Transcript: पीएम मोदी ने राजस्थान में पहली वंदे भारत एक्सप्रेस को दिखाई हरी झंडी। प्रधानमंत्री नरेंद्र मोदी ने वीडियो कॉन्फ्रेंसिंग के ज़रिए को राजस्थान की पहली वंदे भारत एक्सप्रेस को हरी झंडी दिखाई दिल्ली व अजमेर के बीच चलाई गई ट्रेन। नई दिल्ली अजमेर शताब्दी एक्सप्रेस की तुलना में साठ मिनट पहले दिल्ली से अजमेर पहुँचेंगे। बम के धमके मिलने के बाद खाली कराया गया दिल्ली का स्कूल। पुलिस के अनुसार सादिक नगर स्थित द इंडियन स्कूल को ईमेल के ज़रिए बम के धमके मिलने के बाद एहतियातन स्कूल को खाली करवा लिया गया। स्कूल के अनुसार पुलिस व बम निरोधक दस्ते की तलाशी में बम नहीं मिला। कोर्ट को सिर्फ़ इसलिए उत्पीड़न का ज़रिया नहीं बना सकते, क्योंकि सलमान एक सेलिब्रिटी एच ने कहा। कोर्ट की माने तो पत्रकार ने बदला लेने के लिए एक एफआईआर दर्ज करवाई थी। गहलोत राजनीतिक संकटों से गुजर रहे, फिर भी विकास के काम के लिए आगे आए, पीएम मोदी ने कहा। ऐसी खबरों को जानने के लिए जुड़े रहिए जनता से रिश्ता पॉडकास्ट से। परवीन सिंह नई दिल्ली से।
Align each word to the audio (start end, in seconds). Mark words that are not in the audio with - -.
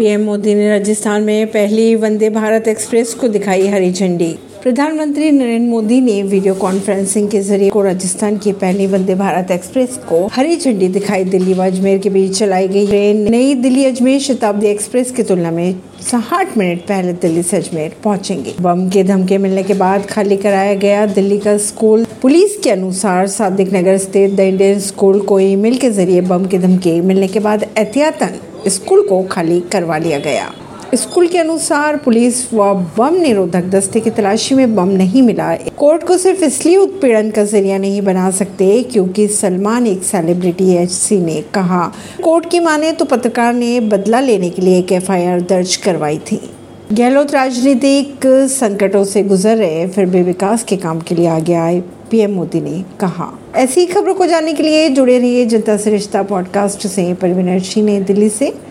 पीएम 0.00 0.20
मोदी 0.20 0.54
ने 0.54 0.68
राजस्थान 0.68 1.22
में 1.22 1.46
पहली 1.46 1.94
वंदे 1.94 2.30
भारत 2.30 2.68
एक्सप्रेस 2.68 3.14
को 3.14 3.28
दिखाई 3.28 3.66
हरी 3.66 3.90
झंडी। 3.92 4.36
प्रधानमंत्री 4.62 5.30
नरेंद्र 5.32 5.68
मोदी 5.68 6.00
ने 6.00 6.22
वीडियो 6.22 6.54
कॉन्फ्रेंसिंग 6.54 7.28
के 7.30 7.40
ज़रिए 7.40 7.70
को 7.70 7.82
राजस्थान 7.82 8.36
की 8.38 8.52
पहली 8.52 8.86
वंदे 8.86 9.14
भारत 9.14 9.50
एक्सप्रेस 9.50 9.96
को 10.08 10.18
हरी 10.32 10.56
झंडी 10.56 10.88
दिखाई 10.88 11.24
दिल्ली 11.24 11.54
व 11.54 11.64
अजमेर 11.66 11.98
के 11.98 12.10
बीच 12.10 12.38
चलाई 12.38 12.68
गई 12.68 12.86
ट्रेन। 12.86 13.22
नई 13.30 13.54
दिल्ली 13.54 13.84
अजमेर 13.84 14.18
शताब्दी 14.20 14.66
एक्सप्रेस 14.66 15.12
की 15.12 15.22
तुलना 15.22 15.50
में 15.50 15.80
साठ 16.02 16.56
मिनट 16.58 16.82
पहले 16.88 17.12
दिल्ली 17.14 17.42
से 17.42 17.56
अजमेर 17.56 17.96
पहुँचेंगे। 18.04 18.54
बम 18.60 18.88
के 18.90 19.04
धमके 19.04 19.38
मिलने 19.38 19.62
के 19.62 19.74
बाद 19.74 20.06
खाली 20.06 20.36
कराया 20.36 20.74
गया 20.76 21.06
दिल्ली 21.08 21.38
का 21.38 21.56
स्कूल। 21.70 22.06
पुलिस 22.22 22.56
के 22.56 22.70
अनुसार 22.70 23.26
सादिक 23.28 23.74
नगर 23.74 23.98
स्थित 23.98 24.30
द 24.30 24.40
इंडियन 24.40 24.80
स्कूल 24.80 25.20
को 25.22 25.40
ईमेल 25.40 25.78
के 25.78 25.90
ज़रिए 25.90 26.20
बम 26.20 26.46
के 26.46 26.58
धमके 26.58 27.00
मिलने 27.00 27.28
के 27.28 27.40
बाद 27.40 27.66
एहतियातन 27.76 28.40
स्कूल 28.68 29.06
को 29.08 29.22
खाली 29.22 29.60
करवा 29.72 29.98
लिया 29.98 30.18
गया। 30.18 30.52
स्कूल 30.94 31.26
के 31.26 31.38
अनुसार 31.38 31.96
पुलिस 31.96 32.54
व 32.54 32.74
बम 32.98 33.14
निरोधक 33.14 33.64
दस्ते 33.64 34.00
की 34.00 34.10
तलाशी 34.10 34.54
में 34.54 34.74
बम 34.74 34.88
नहीं 34.88 35.22
मिला। 35.22 35.54
कोर्ट 35.54 36.04
को 36.04 36.16
सिर्फ़ 36.18 36.44
इसलिए 36.44 36.76
उत्पीड़न 36.76 37.30
का 37.30 37.44
ज़रिया 37.44 37.78
नहीं 37.78 38.02
बना 38.02 38.30
सकते, 38.30 38.82
क्योंकि 38.82 39.28
सलमान 39.28 39.86
एक 39.86 40.02
सेलिब्रिटी 40.02 40.74
एच 40.74 41.08
ने 41.12 41.44
कहा। 41.54 41.92
कोर्ट 42.24 42.50
की 42.50 42.60
माने 42.60 42.92
तो 42.92 43.04
पत्रकार 43.04 43.54
ने 43.54 43.80
बदला 43.80 44.20
लेने 44.20 44.50
के 44.50 44.62
लिए 44.62 44.78
एक 44.78 44.92
एफआईआर 44.92 45.40
दर्ज 45.40 45.76
करवाई 45.76 46.18
थी। 46.18 46.50
गहलोत 46.92 47.34
राजनीतिक 47.34 48.20
संकटों 48.50 49.04
से 49.04 49.22
गुजर 49.22 49.56
रहे, 49.56 49.86
फिर 49.88 50.06
भी 50.06 50.22
विकास 50.22 50.64
के 50.64 50.76
काम 50.76 51.00
के 51.00 51.14
लिए 51.14 51.26
आगे 51.26 51.54
आए, 51.54 51.82
पीएम 52.10 52.30
मोदी 52.30 52.60
ने 52.60 52.84
कहा। 53.00 53.38
ऐसी 53.56 53.86
खबरों 53.86 54.14
को 54.14 54.26
जानने 54.26 54.52
के 54.52 54.62
लिए 54.62 54.88
जुड़े 54.88 55.18
रहिए 55.18 55.46
जनता 55.46 55.76
से 55.76 55.90
रिश्ता 55.90 56.22
पॉडकास्ट 56.22 56.86
से। 56.86 57.14
परवीन 57.14 57.60
सिंह 57.60 57.86
नई 57.86 58.00
दिल्ली 58.00 58.28
से। 58.28 58.52